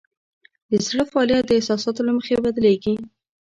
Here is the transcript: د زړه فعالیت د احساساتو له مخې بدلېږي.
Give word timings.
د 0.69 0.71
زړه 0.87 1.03
فعالیت 1.11 1.43
د 1.47 1.51
احساساتو 1.59 2.01
له 2.07 2.11
مخې 2.17 2.35
بدلېږي. 2.45 2.93